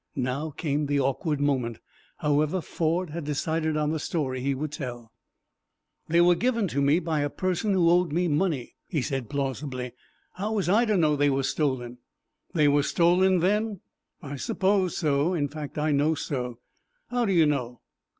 Now 0.15 0.49
came 0.49 0.87
the 0.87 0.99
awkward 0.99 1.39
moment. 1.39 1.77
However, 2.17 2.59
Ford 2.59 3.11
had 3.11 3.23
decided 3.23 3.77
on 3.77 3.91
the 3.91 3.99
story 3.99 4.41
he 4.41 4.55
would 4.55 4.71
tell. 4.71 5.11
"They 6.07 6.19
were 6.21 6.33
given 6.33 6.67
me 6.83 6.97
by 6.97 7.19
a 7.19 7.29
person 7.29 7.73
who 7.73 7.87
owed 7.87 8.11
me 8.11 8.27
money," 8.27 8.73
he 8.87 9.03
said, 9.03 9.29
plausibly. 9.29 9.91
"How 10.33 10.53
was 10.53 10.67
I 10.67 10.85
to 10.85 10.97
know 10.97 11.15
they 11.15 11.29
were 11.29 11.43
stolen?" 11.43 11.99
"They 12.55 12.67
were 12.67 12.81
stolen, 12.81 13.41
then?" 13.41 13.81
"I 14.23 14.37
suppose 14.37 14.97
so. 14.97 15.35
In 15.35 15.47
fact, 15.47 15.77
I 15.77 15.91
know 15.91 16.15
so." 16.15 16.57
"How 17.11 17.25
do 17.27 17.31
you 17.33 17.45
know?" 17.45 17.81